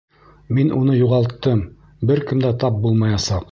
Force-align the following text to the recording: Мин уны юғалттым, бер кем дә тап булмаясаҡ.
Мин 0.57 0.71
уны 0.77 0.95
юғалттым, 0.99 1.61
бер 2.13 2.25
кем 2.31 2.43
дә 2.47 2.55
тап 2.67 2.83
булмаясаҡ. 2.87 3.49